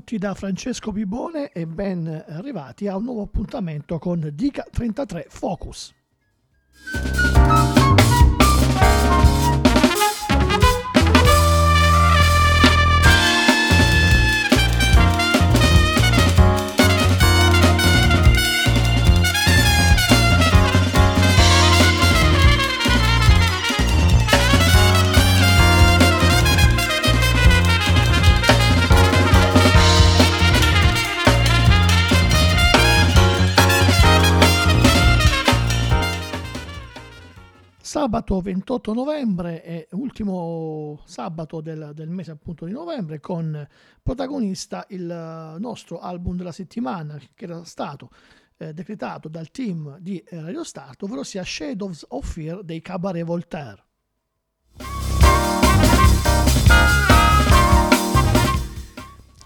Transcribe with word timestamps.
Tutti 0.00 0.16
da 0.16 0.32
Francesco 0.32 0.92
Bibone 0.92 1.52
e 1.52 1.66
ben 1.66 2.24
arrivati 2.26 2.88
a 2.88 2.96
un 2.96 3.04
nuovo 3.04 3.20
appuntamento 3.20 3.98
con 3.98 4.30
Dica 4.32 4.64
33 4.70 5.26
Focus. 5.28 5.92
Sabato 38.00 38.40
28 38.40 38.94
novembre 38.94 39.60
è 39.60 39.86
ultimo 39.90 41.02
sabato 41.04 41.60
del, 41.60 41.90
del, 41.92 42.08
mese 42.08 42.30
appunto 42.30 42.64
di 42.64 42.72
novembre 42.72 43.20
con 43.20 43.68
protagonista 44.02 44.86
il 44.88 45.56
nostro 45.58 45.98
album 45.98 46.38
della 46.38 46.50
settimana 46.50 47.20
che 47.34 47.44
era 47.44 47.62
stato 47.64 48.08
eh, 48.56 48.72
decretato 48.72 49.28
dal 49.28 49.50
team 49.50 49.98
di 49.98 50.24
Radio 50.30 50.64
Start, 50.64 51.02
ovvero 51.02 51.22
sia 51.22 51.44
Shadows 51.44 52.06
of 52.08 52.26
Fear 52.26 52.64
dei 52.64 52.80
Cabaret 52.80 53.22
Voltaire. 53.22 53.84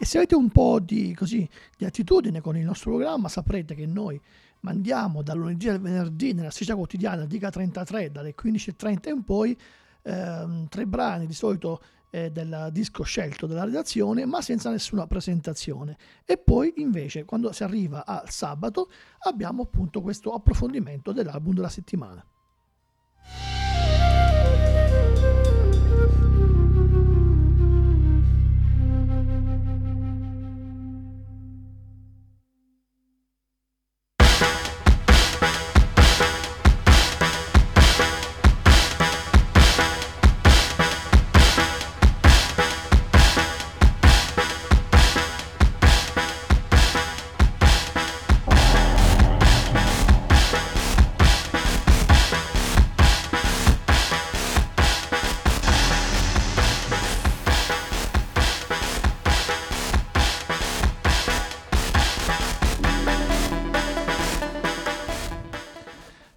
E 0.04 0.06
se 0.06 0.18
avete 0.18 0.34
un 0.34 0.50
po' 0.50 0.80
di, 0.80 1.14
così, 1.14 1.48
di 1.78 1.86
attitudine 1.86 2.42
con 2.42 2.58
il 2.58 2.64
nostro 2.66 2.90
programma 2.90 3.30
saprete 3.30 3.74
che 3.74 3.86
noi 3.86 4.20
mandiamo 4.60 5.22
dal 5.22 5.38
lunedì 5.38 5.66
al 5.70 5.80
venerdì 5.80 6.34
nella 6.34 6.50
striscia 6.50 6.76
quotidiana 6.76 7.24
Dica 7.24 7.48
33 7.48 8.12
dalle 8.12 8.34
15.30 8.38 9.08
in 9.08 9.24
poi 9.24 9.58
ehm, 10.02 10.68
tre 10.68 10.86
brani 10.86 11.26
di 11.26 11.32
solito 11.32 11.80
eh, 12.10 12.30
del 12.30 12.68
disco 12.70 13.02
scelto 13.02 13.46
dalla 13.46 13.64
redazione 13.64 14.26
ma 14.26 14.42
senza 14.42 14.68
nessuna 14.68 15.06
presentazione 15.06 15.96
e 16.26 16.36
poi 16.36 16.74
invece 16.76 17.24
quando 17.24 17.50
si 17.52 17.62
arriva 17.62 18.04
al 18.04 18.28
sabato 18.28 18.90
abbiamo 19.20 19.62
appunto 19.62 20.02
questo 20.02 20.34
approfondimento 20.34 21.12
dell'album 21.12 21.54
della 21.54 21.70
settimana. 21.70 22.22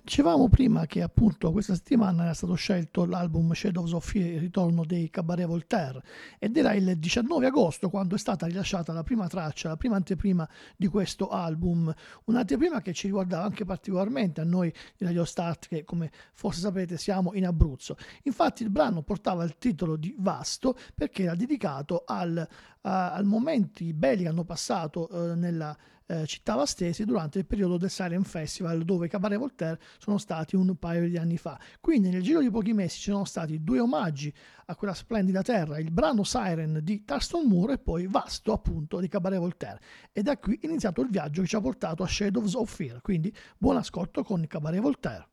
Dicevamo 0.07 0.47
prima 0.47 0.85
che 0.85 1.01
appunto 1.01 1.51
questa 1.51 1.75
settimana 1.75 2.23
era 2.23 2.33
stato 2.33 2.53
scelto 2.53 3.03
l'album 3.03 3.51
Shadows 3.51 3.91
of 3.91 4.09
Fear, 4.09 4.35
il 4.35 4.39
ritorno 4.39 4.85
dei 4.85 5.09
Cabaret 5.09 5.45
Voltaire 5.45 6.01
ed 6.39 6.55
era 6.55 6.73
il 6.73 6.97
19 6.97 7.47
agosto 7.47 7.89
quando 7.89 8.15
è 8.15 8.17
stata 8.17 8.45
rilasciata 8.45 8.93
la 8.93 9.03
prima 9.03 9.27
traccia, 9.27 9.67
la 9.67 9.75
prima 9.75 9.97
anteprima 9.97 10.47
di 10.77 10.87
questo 10.87 11.27
album, 11.27 11.93
un'anteprima 12.23 12.81
che 12.81 12.93
ci 12.93 13.07
riguardava 13.07 13.43
anche 13.43 13.65
particolarmente 13.65 14.39
a 14.39 14.45
noi 14.45 14.73
di 14.95 15.03
Radio 15.03 15.25
Start 15.25 15.67
che 15.67 15.83
come 15.83 16.09
forse 16.31 16.61
sapete 16.61 16.97
siamo 16.97 17.33
in 17.33 17.45
Abruzzo. 17.45 17.97
Infatti 18.23 18.63
il 18.63 18.69
brano 18.69 19.01
portava 19.01 19.43
il 19.43 19.57
titolo 19.57 19.97
di 19.97 20.15
Vasto 20.17 20.77
perché 20.95 21.23
era 21.23 21.35
dedicato 21.35 22.03
al, 22.05 22.47
uh, 22.47 22.79
al 22.79 23.25
momenti 23.25 23.91
belli 23.91 24.21
che 24.21 24.29
hanno 24.29 24.45
passato 24.45 25.09
uh, 25.11 25.33
nella 25.37 25.77
eh, 26.07 26.25
città 26.25 26.55
vastesi 26.55 27.05
durante 27.05 27.39
il 27.39 27.45
periodo 27.45 27.77
del 27.77 27.89
Siren 27.89 28.23
Festival 28.23 28.83
dove 28.83 29.07
Cabaret 29.07 29.37
Voltaire 29.37 29.79
sono 29.97 30.17
stati 30.17 30.55
un 30.55 30.75
paio 30.77 31.07
di 31.07 31.17
anni 31.17 31.37
fa. 31.37 31.59
Quindi 31.79 32.09
nel 32.09 32.23
giro 32.23 32.39
di 32.39 32.49
pochi 32.49 32.73
mesi 32.73 32.97
ci 32.97 33.11
sono 33.11 33.25
stati 33.25 33.63
due 33.63 33.79
omaggi 33.79 34.33
a 34.65 34.75
quella 34.75 34.93
splendida 34.93 35.41
terra, 35.41 35.79
il 35.79 35.91
brano 35.91 36.23
Siren 36.23 36.79
di 36.81 37.03
Tarston 37.03 37.47
Moore 37.47 37.73
e 37.73 37.77
poi 37.77 38.07
Vasto 38.07 38.53
appunto 38.53 38.99
di 38.99 39.07
Cabaret 39.07 39.39
Voltaire. 39.39 39.79
E 40.11 40.21
da 40.23 40.37
qui 40.37 40.57
è 40.61 40.65
iniziato 40.65 41.01
il 41.01 41.09
viaggio 41.09 41.41
che 41.41 41.47
ci 41.47 41.55
ha 41.55 41.61
portato 41.61 42.03
a 42.03 42.07
Shadows 42.07 42.53
of 42.55 42.73
Fear, 42.73 43.01
quindi 43.01 43.33
buon 43.57 43.77
ascolto 43.77 44.23
con 44.23 44.45
Cabaret 44.47 44.81
Voltaire. 44.81 45.27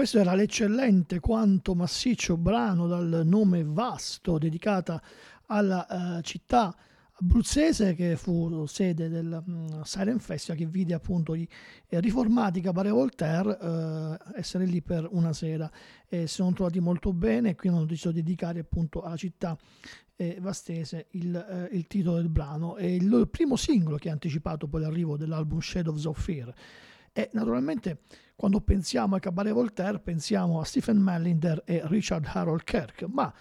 Questo 0.00 0.18
era 0.18 0.32
l'eccellente 0.32 1.20
quanto 1.20 1.74
massiccio 1.74 2.38
brano 2.38 2.86
dal 2.86 3.20
nome 3.26 3.62
Vasto 3.62 4.38
dedicata 4.38 4.98
alla 5.44 5.86
uh, 5.90 6.22
città 6.22 6.74
abruzzese 7.16 7.94
che 7.94 8.16
fu 8.16 8.64
sede 8.64 9.10
del 9.10 9.42
um, 9.44 9.82
Siren 9.82 10.18
Festival 10.18 10.58
che 10.58 10.64
vide 10.64 10.94
appunto 10.94 11.34
i 11.34 11.46
eh, 11.86 12.00
riformati 12.00 12.62
Cabaret 12.62 12.94
Voltaire 12.94 13.50
uh, 13.60 14.38
essere 14.38 14.64
lì 14.64 14.80
per 14.80 15.06
una 15.10 15.34
sera. 15.34 15.70
E 16.08 16.26
si 16.26 16.36
sono 16.36 16.54
trovati 16.54 16.80
molto 16.80 17.12
bene 17.12 17.50
e 17.50 17.54
quindi 17.54 17.76
hanno 17.76 17.86
deciso 17.86 18.10
di 18.10 18.22
dedicare 18.22 18.60
appunto 18.60 19.02
alla 19.02 19.18
città 19.18 19.54
eh, 20.16 20.38
vastese 20.40 21.08
il, 21.10 21.36
eh, 21.36 21.76
il, 21.76 21.86
titolo 21.86 22.16
del 22.16 22.30
brano. 22.30 22.78
E 22.78 22.94
il, 22.94 23.12
il 23.12 23.28
primo 23.28 23.56
singolo 23.56 23.98
che 23.98 24.08
ha 24.08 24.12
anticipato 24.12 24.66
poi 24.66 24.80
l'arrivo 24.80 25.18
dell'album 25.18 25.60
Shadows 25.60 26.06
of 26.06 26.18
Fear 26.18 26.54
e 27.20 27.28
naturalmente 27.32 28.00
quando 28.34 28.62
pensiamo 28.62 29.16
a 29.16 29.18
Cabaret 29.18 29.52
Voltaire 29.52 29.98
pensiamo 29.98 30.60
a 30.60 30.64
Stephen 30.64 30.96
Mallinder 30.96 31.62
e 31.66 31.82
Richard 31.84 32.26
Harold 32.32 32.64
Kirk, 32.64 33.02
ma 33.02 33.32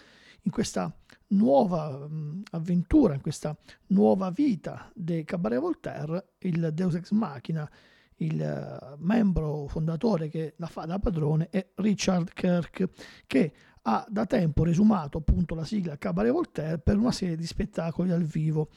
in 0.41 0.51
questa 0.51 0.93
nuova 1.27 1.89
mh, 1.89 2.43
avventura, 2.51 3.13
in 3.13 3.21
questa 3.21 3.55
nuova 3.87 4.29
vita 4.31 4.91
di 4.93 5.23
Cabaret 5.23 5.59
Voltaire, 5.61 6.31
il 6.39 6.71
Deus 6.73 6.95
Ex 6.95 7.11
Machina, 7.11 7.69
il 8.15 8.41
uh, 8.41 8.95
membro 8.97 9.67
fondatore 9.67 10.27
che 10.27 10.55
la 10.57 10.67
fa 10.67 10.83
da 10.85 10.99
padrone 10.99 11.47
è 11.49 11.65
Richard 11.75 12.33
Kirk, 12.33 12.89
che 13.25 13.53
ha 13.83 14.05
da 14.09 14.25
tempo 14.25 14.65
resumato 14.65 15.19
appunto 15.19 15.55
la 15.55 15.63
sigla 15.63 15.97
Cabaret 15.97 16.33
Voltaire 16.33 16.79
per 16.79 16.97
una 16.97 17.13
serie 17.13 17.37
di 17.37 17.45
spettacoli 17.45 18.09
dal 18.09 18.23
vivo. 18.23 18.69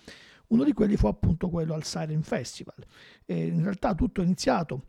Uno 0.53 0.65
di 0.65 0.73
quelli 0.73 0.97
fu 0.97 1.07
appunto 1.07 1.49
quello 1.49 1.75
al 1.75 1.85
Siren 1.85 2.23
Festival. 2.23 2.77
E 3.25 3.47
in 3.47 3.63
realtà 3.63 3.95
tutto 3.95 4.21
è 4.21 4.25
iniziato 4.25 4.87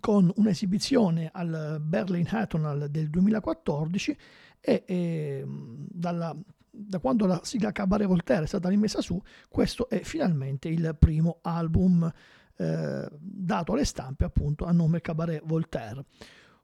con 0.00 0.30
un'esibizione 0.36 1.30
al 1.32 1.78
Berlin 1.80 2.26
Hatonal 2.28 2.88
del 2.90 3.08
2014 3.08 4.16
e, 4.60 4.84
e 4.86 5.44
dalla, 5.46 6.36
da 6.70 6.98
quando 6.98 7.26
la 7.26 7.40
sigla 7.42 7.72
Cabaret 7.72 8.06
Voltaire 8.06 8.44
è 8.44 8.46
stata 8.46 8.68
rimessa 8.68 9.00
su, 9.00 9.20
questo 9.48 9.88
è 9.88 10.00
finalmente 10.02 10.68
il 10.68 10.94
primo 10.98 11.38
album 11.42 12.10
eh, 12.56 13.08
dato 13.18 13.72
alle 13.72 13.84
stampe 13.84 14.24
appunto 14.24 14.66
a 14.66 14.72
nome 14.72 15.00
Cabaret 15.00 15.42
Voltaire. 15.44 16.04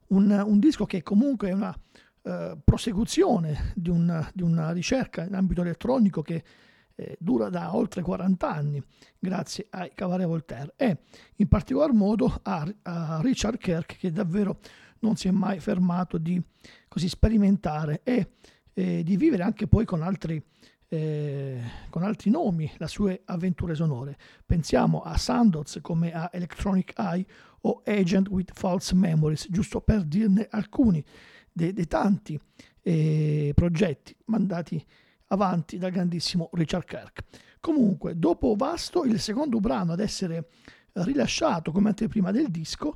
Un, 0.08 0.30
un 0.30 0.58
disco 0.60 0.84
che 0.84 1.02
comunque 1.02 1.48
è 1.48 1.52
una 1.52 1.76
eh, 2.22 2.56
prosecuzione 2.62 3.72
di 3.74 3.88
una, 3.88 4.30
di 4.34 4.42
una 4.42 4.70
ricerca 4.70 5.24
in 5.24 5.34
ambito 5.34 5.62
elettronico 5.62 6.20
che 6.22 6.44
eh, 6.96 7.16
dura 7.20 7.48
da 7.50 7.74
oltre 7.76 8.02
40 8.02 8.50
anni 8.50 8.82
grazie 9.18 9.66
ai 9.70 9.92
Cabaret 9.94 10.26
Voltaire 10.26 10.72
e 10.76 10.98
in 11.36 11.46
particolar 11.46 11.92
modo 11.92 12.40
a, 12.42 12.66
a, 12.82 13.20
Richard 13.22 13.58
Kirk 13.58 13.98
che 13.98 14.10
davvero 14.10 14.58
non 15.00 15.16
si 15.16 15.28
è 15.28 15.30
mai 15.30 15.60
fermato 15.60 16.18
di 16.18 16.42
così 16.88 17.08
sperimentare 17.08 18.00
e 18.02 18.30
eh, 18.72 19.02
di 19.02 19.16
vivere 19.16 19.42
anche 19.42 19.66
poi 19.66 19.84
con 19.84 20.02
altri, 20.02 20.42
eh, 20.88 21.60
con 21.90 22.02
altri 22.02 22.30
nomi 22.30 22.70
le 22.78 22.88
sue 22.88 23.22
avventure 23.26 23.74
sonore. 23.74 24.16
Pensiamo 24.44 25.02
a 25.02 25.16
Sandoz 25.18 25.78
come 25.82 26.12
a 26.12 26.30
Electronic 26.32 26.94
Eye 26.96 27.26
o 27.62 27.82
Agent 27.84 28.28
with 28.28 28.52
False 28.54 28.94
Memories, 28.94 29.48
giusto 29.50 29.80
per 29.80 30.02
dirne 30.04 30.46
alcuni 30.50 31.04
dei, 31.52 31.72
dei 31.72 31.86
tanti 31.86 32.40
eh, 32.80 33.52
progetti 33.54 34.16
mandati 34.26 34.84
avanti 35.28 35.78
dal 35.78 35.90
grandissimo 35.90 36.50
Richard 36.52 36.84
Kirk. 36.84 37.22
Comunque, 37.60 38.18
dopo 38.18 38.54
Vasto, 38.56 39.04
il 39.04 39.18
secondo 39.20 39.60
brano 39.60 39.92
ad 39.92 40.00
essere 40.00 40.48
rilasciato 40.92 41.72
come 41.72 41.88
anteprima 41.88 42.30
del 42.30 42.48
disco 42.48 42.94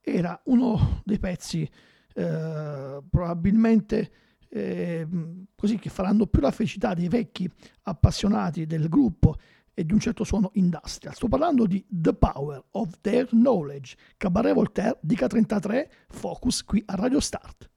era 0.00 0.40
uno 0.44 1.02
dei 1.04 1.18
pezzi 1.18 1.68
eh, 2.14 3.02
probabilmente 3.10 4.10
eh, 4.48 5.06
così 5.54 5.78
che 5.78 5.90
faranno 5.90 6.26
più 6.26 6.40
la 6.40 6.50
felicità 6.50 6.94
dei 6.94 7.08
vecchi 7.08 7.50
appassionati 7.82 8.66
del 8.66 8.88
gruppo 8.88 9.36
e 9.74 9.84
di 9.84 9.92
un 9.92 9.98
certo 9.98 10.24
suono 10.24 10.50
industrial. 10.54 11.14
Sto 11.14 11.28
parlando 11.28 11.66
di 11.66 11.84
The 11.86 12.14
Power 12.14 12.64
of 12.70 13.00
Their 13.02 13.28
Knowledge, 13.28 13.96
Cabaret 14.16 14.54
Voltaire, 14.54 14.98
Dica 15.02 15.26
33, 15.26 15.90
Focus 16.08 16.64
qui 16.64 16.82
a 16.86 16.94
Radio 16.94 17.20
Start. 17.20 17.70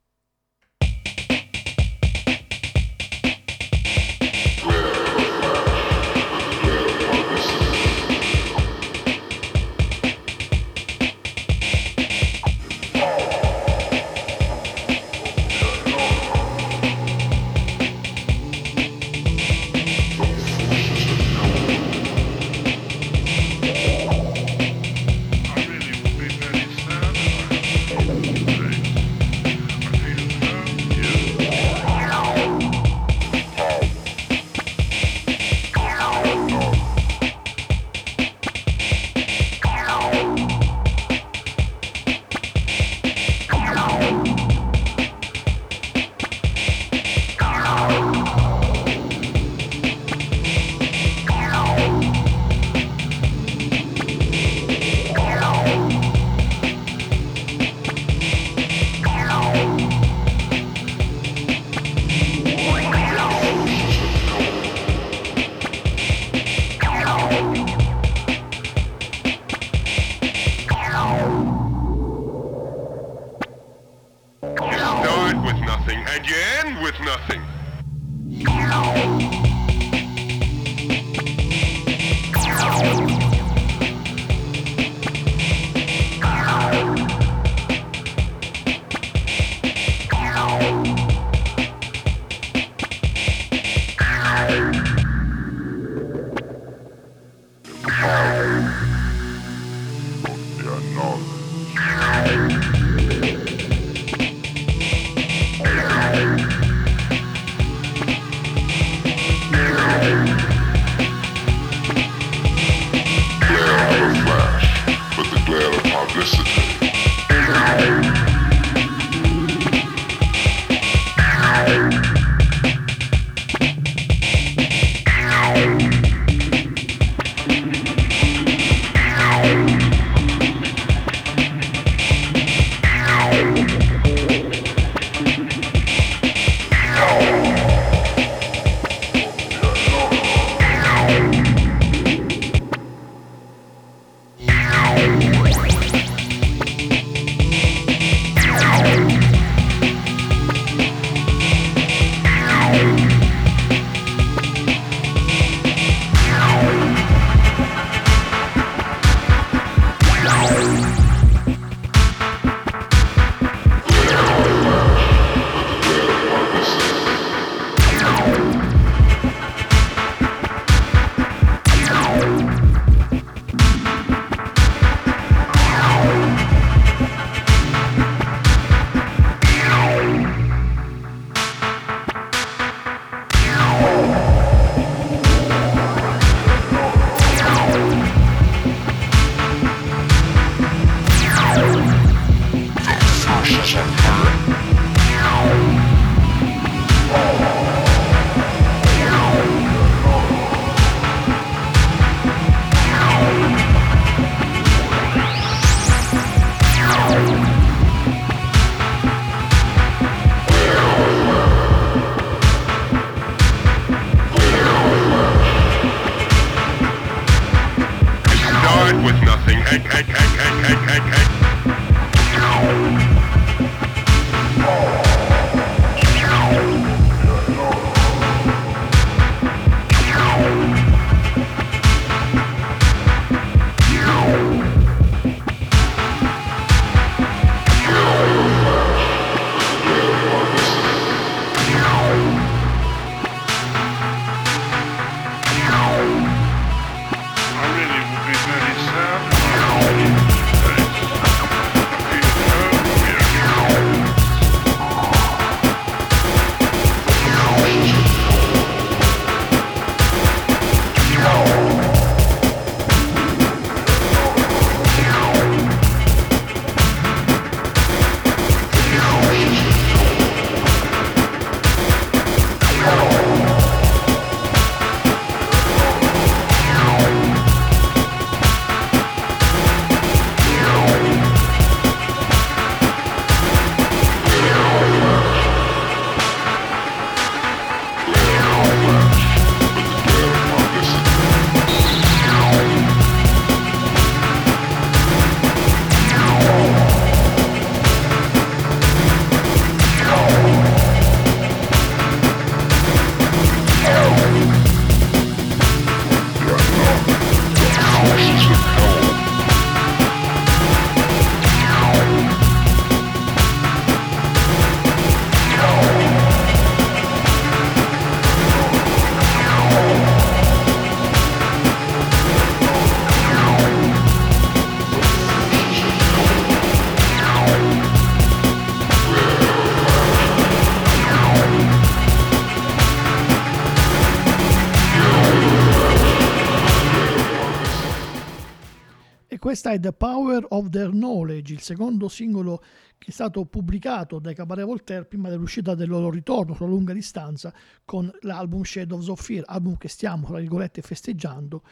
È 339.72 339.80
The 339.80 339.94
Power 339.94 340.46
of 340.50 340.70
Their 340.70 340.90
Knowledge, 340.90 341.54
il 341.54 341.62
secondo 341.62 342.08
singolo 342.08 342.62
che 342.98 343.10
è 343.10 343.12
stato 343.12 343.46
pubblicato 343.46 344.20
dai 344.20 344.36
Cabaret 344.36 344.66
Voltaire 344.66 345.06
prima 345.06 345.30
dell'uscita 345.30 345.74
del 345.76 345.90
loro 345.90 346.10
ritorno 346.10 346.54
sulla 346.54 346.70
lunga 346.70 346.94
distanza 346.94 347.54
con 347.86 348.12
l'album 348.22 348.64
Shadows 348.64 349.08
of 349.08 349.22
Fear, 349.22 349.46
album 349.48 349.78
che 349.78 349.88
stiamo, 349.88 350.28
tra 350.28 350.40
virgolette, 350.40 350.82
festeggiando 350.82 351.64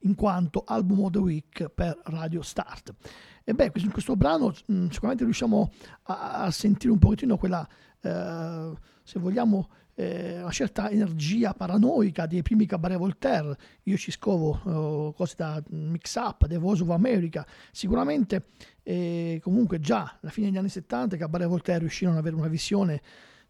in 0.00 0.14
quanto 0.14 0.62
album 0.66 1.00
of 1.00 1.10
the 1.10 1.18
week 1.18 1.68
per 1.68 1.98
Radio 2.04 2.42
Start. 2.42 2.94
E 3.42 3.54
beh, 3.54 3.72
in 3.74 3.90
questo 3.90 4.16
brano 4.16 4.52
mh, 4.66 4.88
sicuramente 4.88 5.24
riusciamo 5.24 5.72
a, 6.04 6.42
a, 6.42 6.50
sentire 6.50 6.92
un 6.92 6.98
pochettino 6.98 7.36
quella, 7.36 7.66
eh, 8.00 8.72
se 9.02 9.18
vogliamo, 9.18 9.68
eh, 9.98 10.40
una 10.42 10.50
certa 10.50 10.90
energia 10.90 11.54
paranoica 11.54 12.26
dei 12.26 12.42
primi 12.42 12.66
cabaret 12.66 12.98
Voltaire. 12.98 13.56
Io 13.84 13.96
ci 13.96 14.10
scovo 14.10 15.10
eh, 15.10 15.14
cose 15.14 15.34
da 15.36 15.62
Mix 15.70 16.14
Up, 16.16 16.46
The 16.46 16.58
Voice 16.58 16.82
of 16.82 16.90
America. 16.90 17.46
Sicuramente, 17.72 18.48
eh, 18.82 19.40
comunque, 19.42 19.80
già 19.80 20.18
alla 20.20 20.30
fine 20.30 20.48
degli 20.48 20.58
anni 20.58 20.68
70 20.68 21.16
i 21.16 21.18
cabaret 21.18 21.48
Voltaire 21.48 21.80
riuscirono 21.80 22.18
ad 22.18 22.22
avere 22.22 22.36
una 22.36 22.48
visione 22.48 23.00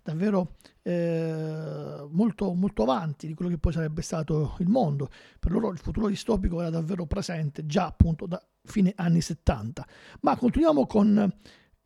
davvero 0.03 0.55
eh, 0.83 2.07
molto, 2.11 2.53
molto 2.55 2.85
avanti 2.85 3.27
di 3.27 3.35
quello 3.35 3.51
che 3.51 3.59
poi 3.59 3.73
sarebbe 3.73 4.03
stato 4.03 4.55
il 4.61 4.69
mondo. 4.69 5.11
Per 5.41 5.51
loro 5.51 5.73
il 5.73 5.79
futuro 5.79 6.07
distopico 6.07 6.61
era 6.61 6.71
davvero 6.71 7.07
presente 7.07 7.67
già 7.67 7.87
appunto 7.87 8.27
da 8.27 8.41
fine 8.63 8.93
anni 8.95 9.21
70. 9.21 9.85
Ma 10.21 10.37
continuiamo 10.37 10.87
con 10.87 11.29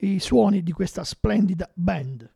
i 0.03 0.19
suoni 0.19 0.63
di 0.63 0.73
questa 0.73 1.03
splendida 1.03 1.71
band. 1.75 2.31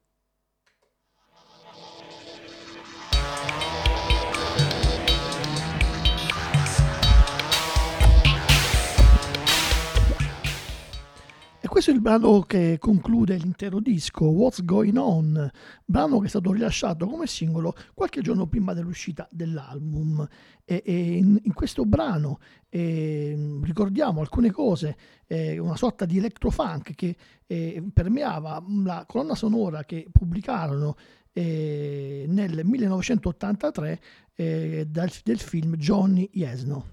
Questo 11.75 11.91
è 11.91 11.95
il 11.95 12.01
brano 12.01 12.43
che 12.43 12.77
conclude 12.79 13.35
l'intero 13.35 13.81
disco, 13.81 14.27
What's 14.27 14.65
Going 14.65 14.97
On, 14.97 15.51
brano 15.85 16.21
che 16.21 16.27
è 16.27 16.29
stato 16.29 16.53
rilasciato 16.53 17.05
come 17.09 17.27
singolo 17.27 17.75
qualche 17.95 18.21
giorno 18.21 18.47
prima 18.47 18.75
dell'uscita 18.75 19.27
dell'album. 19.29 20.25
E, 20.65 20.83
e 20.87 21.17
in, 21.17 21.37
in, 21.43 21.53
questo 21.53 21.85
brano 21.85 22.39
eh, 22.69 23.59
ricordiamo 23.65 24.21
alcune 24.21 24.53
cose, 24.53 24.97
eh, 25.27 25.59
una 25.59 25.75
sorta 25.75 26.05
di 26.05 26.19
electrofunk 26.19 26.95
che 26.95 27.17
eh, 27.45 27.83
permeava 27.93 28.63
la 28.85 29.05
colonna 29.05 29.35
sonora 29.35 29.83
che 29.83 30.07
pubblicarono 30.13 30.95
eh, 31.33 32.25
nel 32.29 32.61
1983 32.65 34.01
eh, 34.37 34.87
dal, 34.89 35.11
del 35.25 35.41
film 35.41 35.75
Johnny 35.75 36.31
Yesno. 36.35 36.93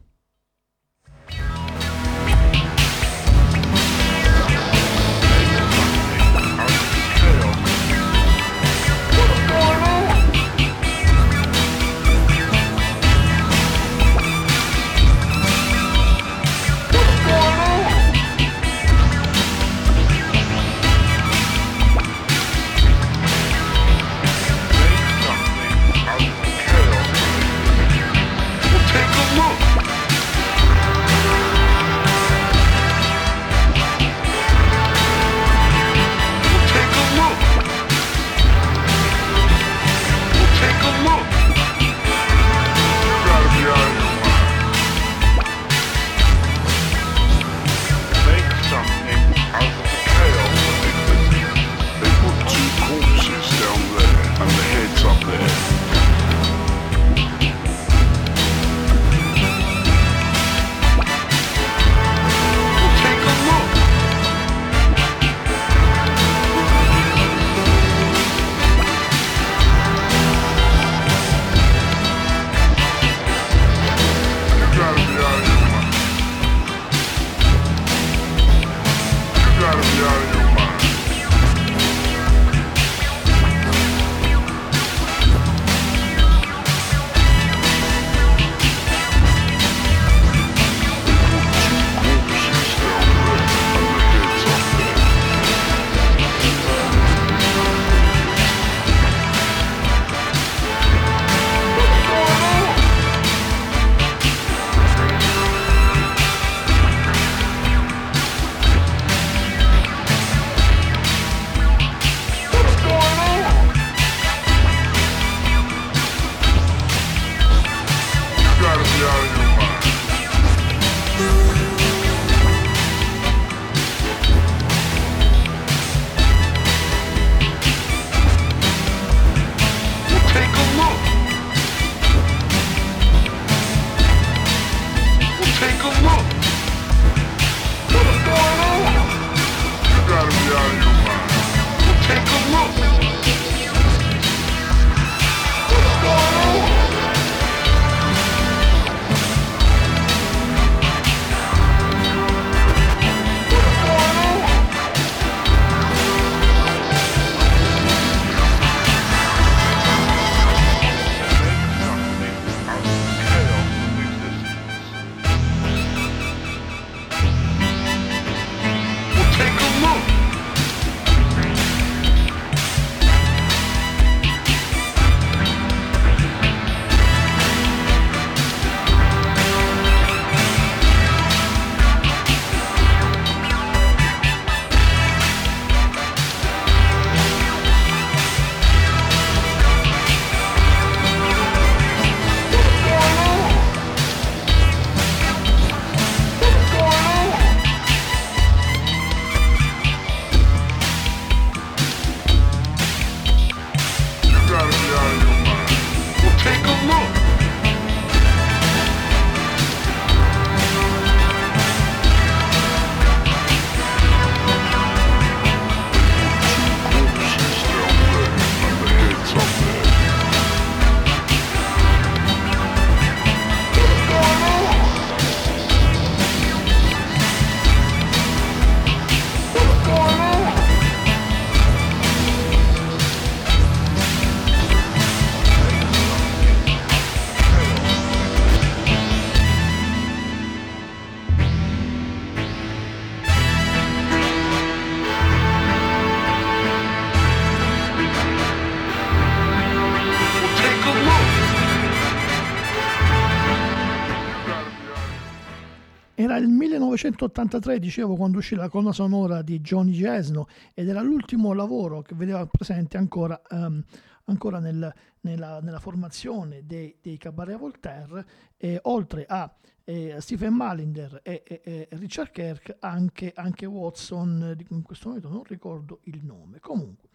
Era 256.22 256.38
il 256.38 256.48
1983, 256.48 257.80
dicevo, 257.80 258.16
quando 258.16 258.38
uscì 258.38 258.56
la 258.56 258.70
colonna 258.70 258.92
sonora 258.92 259.42
di 259.42 259.60
Johnny 259.60 259.92
Gesno 259.92 260.48
ed 260.74 260.88
era 260.88 261.02
l'ultimo 261.02 261.54
lavoro 261.54 262.02
che 262.02 262.16
vedeva 262.16 262.46
presente 262.46 262.98
ancora, 262.98 263.40
um, 263.50 263.84
ancora 264.26 264.60
nel, 264.60 264.94
nella, 265.22 265.60
nella, 265.62 265.80
formazione 265.80 266.66
dei, 266.66 266.96
dei 267.02 267.18
Cabaret 267.18 267.58
Voltaire, 267.58 268.26
e 268.58 268.80
oltre 268.84 269.26
a 269.28 269.52
eh, 269.84 270.18
Stephen 270.20 270.54
Malinder 270.54 271.22
e, 271.24 271.44
e, 271.46 271.62
e, 271.64 271.88
Richard 271.92 272.32
Kirk, 272.32 272.78
anche, 272.80 273.32
anche 273.36 273.66
Watson, 273.66 274.56
in 274.70 274.82
questo 274.84 275.08
momento 275.08 275.30
non 275.30 275.44
ricordo 275.44 276.02
il 276.04 276.24
nome. 276.24 276.60
Comunque, 276.60 277.10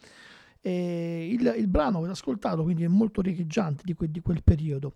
eh, 0.60 1.28
il, 1.30 1.54
il, 1.56 1.68
brano 1.68 2.00
che 2.00 2.08
ho 2.08 2.10
ascoltato 2.10 2.64
quindi 2.64 2.82
è 2.82 2.88
molto 2.88 3.20
riecheggiante 3.20 3.82
di, 3.84 3.94
que, 3.94 4.10
di 4.10 4.20
quel 4.20 4.42
periodo 4.42 4.94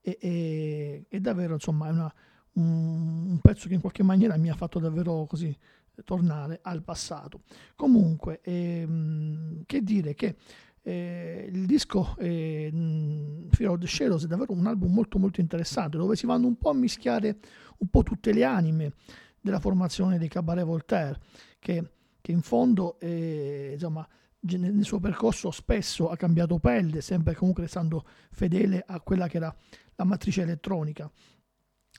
e, 0.00 1.06
e 1.08 1.20
davvero 1.20 1.54
insomma 1.54 1.86
è 1.86 1.90
una, 1.92 2.12
un, 2.54 3.38
pezzo 3.40 3.68
che 3.68 3.74
in 3.74 3.80
qualche 3.80 4.02
maniera 4.02 4.36
mi 4.36 4.50
ha 4.50 4.54
fatto 4.54 4.78
davvero 4.78 5.26
così 5.26 5.56
tornare 6.04 6.60
al 6.62 6.82
passato. 6.82 7.42
Comunque, 7.76 8.40
ehm, 8.42 9.62
che 9.66 9.82
dire 9.82 10.14
che 10.14 10.36
eh, 10.82 11.48
il 11.52 11.66
disco 11.66 12.16
eh, 12.18 12.70
Fear 13.50 13.70
of 13.70 13.78
the 13.78 13.86
Shadows 13.86 14.24
è 14.24 14.26
davvero 14.26 14.52
un 14.52 14.66
album 14.66 14.92
molto 14.92 15.18
molto 15.18 15.40
interessante 15.40 15.96
dove 15.96 16.16
si 16.16 16.26
vanno 16.26 16.48
un 16.48 16.56
po' 16.56 16.70
a 16.70 16.74
mischiare 16.74 17.38
un 17.78 17.88
po' 17.88 18.02
tutte 18.02 18.32
le 18.32 18.42
anime 18.42 18.94
della 19.40 19.60
formazione 19.60 20.18
dei 20.18 20.26
Cabaret 20.26 20.64
Voltaire 20.64 21.20
che, 21.60 21.90
che 22.20 22.32
in 22.32 22.42
fondo 22.42 22.98
eh, 22.98 23.70
insomma 23.74 24.06
nel 24.44 24.84
suo 24.84 24.98
percorso 24.98 25.52
spesso 25.52 26.08
ha 26.08 26.16
cambiato 26.16 26.58
pelle, 26.58 27.00
sempre 27.00 27.34
comunque 27.34 27.62
restando 27.62 28.04
fedele 28.32 28.82
a 28.84 29.00
quella 29.00 29.28
che 29.28 29.36
era 29.36 29.54
la 29.94 30.04
matrice 30.04 30.42
elettronica. 30.42 31.08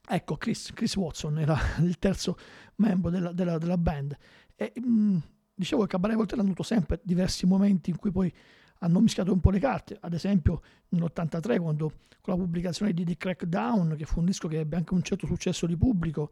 Ecco, 0.05 0.37
Chris, 0.37 0.71
Chris 0.73 0.95
Watson 0.95 1.39
era 1.39 1.57
il 1.81 1.97
terzo 1.97 2.37
membro 2.75 3.09
della, 3.09 3.31
della, 3.31 3.57
della 3.57 3.77
band. 3.77 4.17
E, 4.55 4.73
mh, 4.75 4.87
mm, 4.87 5.17
dicevo 5.55 5.83
che 5.83 5.89
Cabaret 5.89 6.15
Voltaire 6.15 6.41
hanno 6.41 6.51
avuto 6.51 6.63
sempre 6.63 6.99
diversi 7.03 7.45
momenti 7.45 7.89
in 7.89 7.97
cui 7.97 8.11
poi 8.11 8.33
hanno 8.79 8.99
mischiato 8.99 9.31
un 9.31 9.39
po' 9.39 9.49
le 9.49 9.59
carte, 9.59 9.97
ad 10.01 10.13
esempio 10.13 10.61
nell'83 10.89 11.59
quando 11.61 11.93
con 12.19 12.33
la 12.33 12.39
pubblicazione 12.39 12.93
di 12.93 13.05
The 13.05 13.15
Crackdown, 13.15 13.95
che 13.97 14.05
fu 14.05 14.19
un 14.19 14.25
disco 14.25 14.47
che 14.47 14.59
ebbe 14.59 14.75
anche 14.75 14.93
un 14.93 15.01
certo 15.03 15.25
successo 15.25 15.65
di 15.65 15.77
pubblico, 15.77 16.31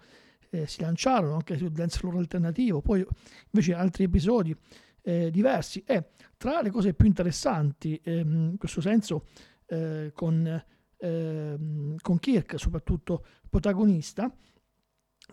eh, 0.50 0.68
si 0.68 0.82
lanciarono 0.82 1.36
anche 1.36 1.58
sul 1.58 1.72
dance 1.72 1.98
floor 1.98 2.18
alternativo, 2.18 2.82
poi 2.82 3.06
invece 3.52 3.74
altri 3.74 4.04
episodi 4.04 4.56
eh, 5.02 5.32
diversi. 5.32 5.82
E 5.86 6.10
tra 6.38 6.62
le 6.62 6.70
cose 6.70 6.94
più 6.94 7.08
interessanti 7.08 8.00
ehm, 8.04 8.50
in 8.52 8.58
questo 8.58 8.82
senso 8.82 9.26
eh, 9.68 10.12
con, 10.14 10.64
ehm, 10.98 11.96
con 12.02 12.20
Kirk 12.20 12.60
soprattutto 12.60 13.26
protagonista 13.52 14.34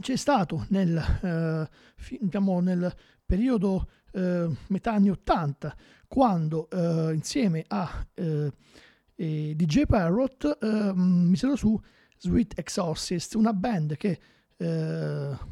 c'è 0.00 0.16
stato 0.16 0.66
nel, 0.70 0.96
eh, 1.22 1.68
diciamo 2.20 2.60
nel 2.60 2.92
periodo 3.24 3.88
eh, 4.12 4.48
metà 4.66 4.92
anni 4.92 5.10
80 5.10 5.76
quando 6.08 6.68
eh, 6.68 7.14
insieme 7.14 7.64
a 7.68 8.06
eh, 8.14 8.52
DJ 9.14 9.84
Parrot 9.86 10.58
misero 10.94 11.56
su 11.56 11.80
Sweet 12.16 12.58
Exorcist 12.58 13.34
una 13.34 13.52
band 13.52 13.96
che 13.96 14.20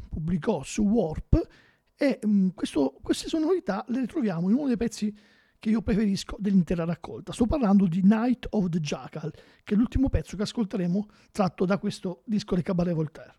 pubblicò 0.09 0.63
su 0.63 0.83
Warp 0.83 1.47
e 1.95 2.19
mh, 2.21 2.29
mm, 2.29 2.47
questo, 2.53 2.97
queste 3.01 3.27
sonorità 3.27 3.83
le 3.89 4.01
ritroviamo 4.01 4.49
in 4.49 4.55
uno 4.55 4.67
dei 4.67 4.77
pezzi 4.77 5.13
che 5.59 5.69
io 5.69 5.81
preferisco 5.81 6.37
dell'intera 6.39 6.85
raccolta. 6.85 7.31
Sto 7.31 7.45
parlando 7.45 7.85
di 7.87 8.01
Night 8.03 8.47
of 8.51 8.69
the 8.69 8.79
Jackal, 8.79 9.31
che 9.63 9.73
è 9.73 9.77
l'ultimo 9.77 10.09
pezzo 10.09 10.35
che 10.35 10.43
ascolteremo 10.43 11.07
tratto 11.31 11.65
da 11.65 11.77
questo 11.77 12.21
disco 12.25 12.55
di 12.55 12.61
Cabaret 12.61 12.93
Voltaire. 12.93 13.35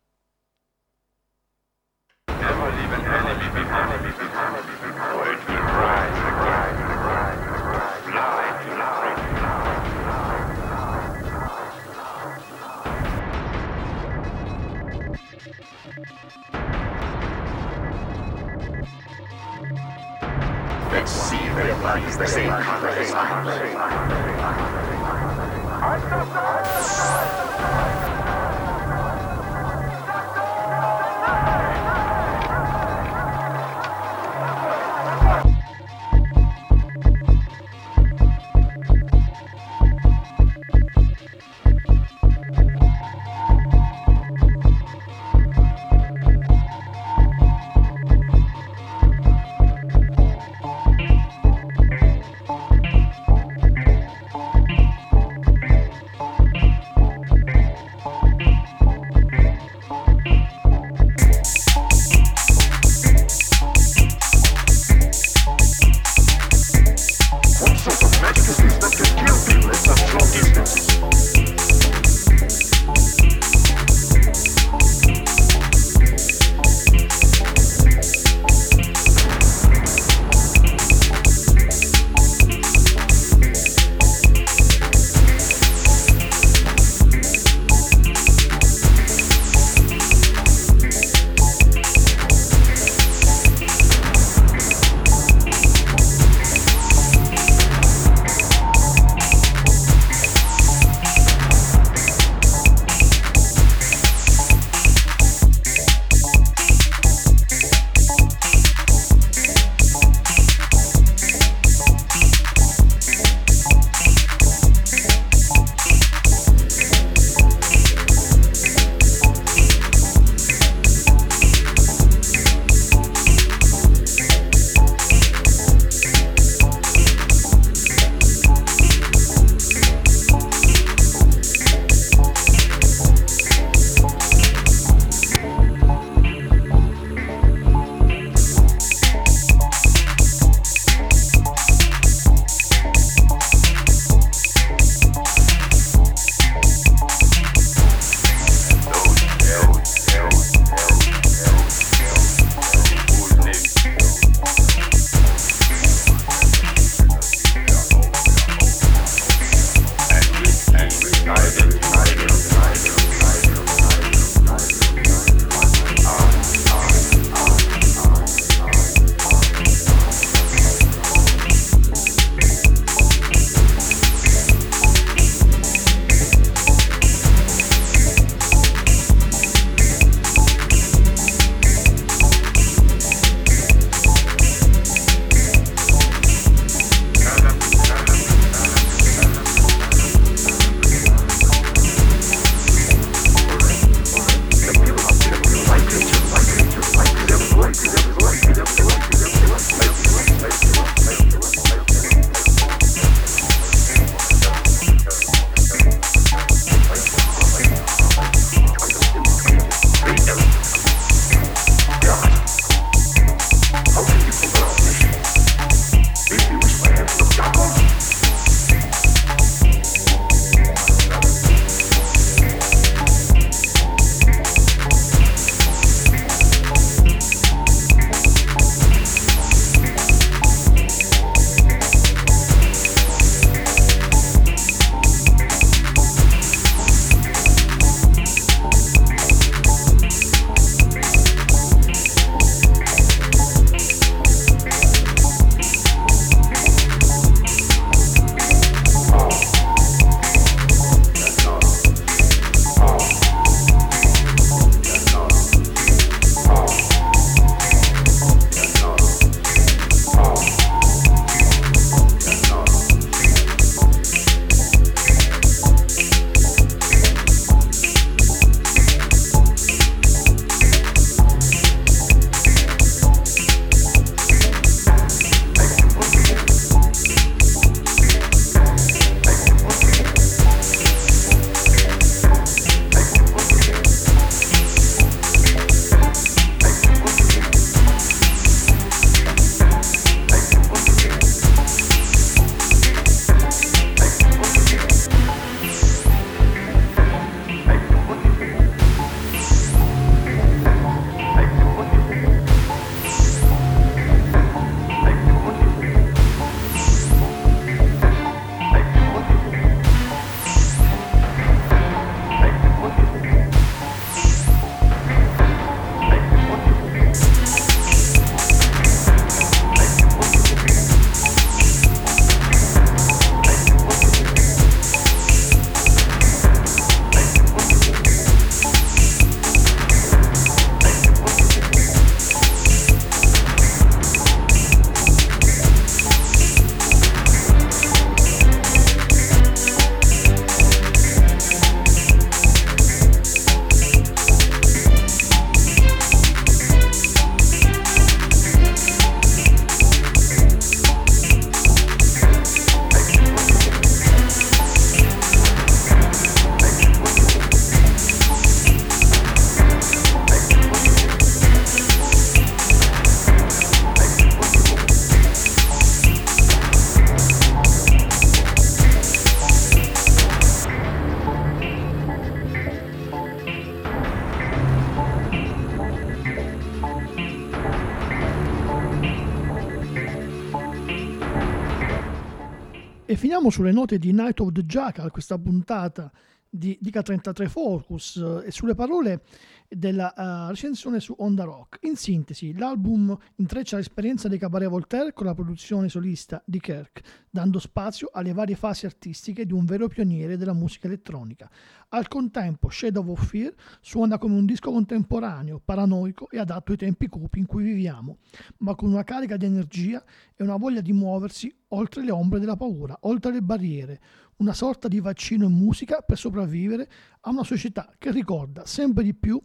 E 383.11 383.17
finiamo 383.17 383.49
sulle 383.49 383.73
note 383.73 383.99
di 383.99 384.13
Night 384.13 384.39
of 384.41 384.53
the 384.53 384.67
Jackal, 384.67 385.11
questa 385.11 385.39
puntata 385.39 386.13
di 386.51 386.79
Dica 386.81 387.03
33 387.03 387.49
Focus 387.49 388.17
eh, 388.17 388.47
e 388.47 388.51
sulle 388.51 388.75
parole 388.75 389.23
della 389.69 390.15
uh, 390.17 390.49
recensione 390.49 390.99
su 390.99 391.15
Onda 391.19 391.45
Rock. 391.45 391.79
In 391.83 391.97
sintesi, 391.97 392.57
l'album 392.57 393.17
intreccia 393.37 393.77
l'esperienza 393.77 394.29
dei 394.29 394.39
Cabaret 394.39 394.69
Voltaire 394.69 395.13
con 395.13 395.27
la 395.27 395.35
produzione 395.35 395.89
solista 395.89 396.43
di 396.47 396.59
Kirk, 396.59 397.27
dando 397.29 397.59
spazio 397.59 398.09
alle 398.13 398.33
varie 398.33 398.57
fasi 398.57 398.87
artistiche 398.87 399.45
di 399.45 399.53
un 399.53 399.67
vero 399.67 399.89
pioniere 399.89 400.39
della 400.39 400.55
musica 400.55 400.87
elettronica. 400.87 401.51
Al 401.91 402.09
contempo, 402.09 402.71
Shadow 402.71 403.11
of 403.11 403.27
Fear 403.27 403.53
suona 403.81 404.19
come 404.19 404.37
un 404.37 404.47
disco 404.47 404.71
contemporaneo, 404.71 405.61
paranoico 405.63 406.31
e 406.31 406.39
adatto 406.39 406.73
ai 406.73 406.79
tempi 406.79 407.09
cupi 407.09 407.39
in 407.39 407.47
cui 407.47 407.63
viviamo, 407.63 408.19
ma 408.59 408.75
con 408.75 408.91
una 408.91 409.05
carica 409.05 409.37
di 409.37 409.45
energia 409.45 410.03
e 410.35 410.43
una 410.43 410.57
voglia 410.57 410.81
di 410.81 410.93
muoversi 410.93 411.55
oltre 411.69 412.03
le 412.03 412.11
ombre 412.11 412.41
della 412.41 412.57
paura, 412.57 412.97
oltre 413.03 413.33
le 413.33 413.43
barriere, 413.43 414.01
una 414.39 414.53
sorta 414.53 414.89
di 414.89 415.01
vaccino 415.01 415.47
in 415.47 415.53
musica 415.53 416.01
per 416.01 416.19
sopravvivere 416.19 416.89
a 417.21 417.31
una 417.31 417.45
società 417.45 417.93
che 417.99 418.11
ricorda 418.11 418.67
sempre 418.67 419.05
di 419.05 419.15
più 419.15 419.41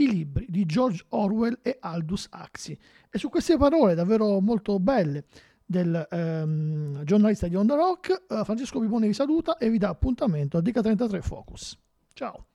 i 0.00 0.08
libri 0.08 0.46
di 0.48 0.64
George 0.64 1.04
Orwell 1.10 1.58
e 1.62 1.78
Aldous 1.80 2.28
Huxley. 2.32 2.78
E 3.10 3.18
su 3.18 3.28
queste 3.28 3.56
parole 3.56 3.94
davvero 3.94 4.40
molto 4.40 4.78
belle 4.78 5.24
del 5.64 6.06
ehm, 6.10 7.04
giornalista 7.04 7.46
di 7.46 7.56
Onda 7.56 7.74
Rock, 7.74 8.24
eh, 8.28 8.44
Francesco 8.44 8.80
Pipone 8.80 9.06
vi 9.06 9.12
saluta 9.12 9.56
e 9.58 9.68
vi 9.68 9.78
dà 9.78 9.88
appuntamento 9.88 10.56
a 10.56 10.62
Dica 10.62 10.80
33 10.80 11.20
Focus. 11.20 11.78
Ciao! 12.14 12.47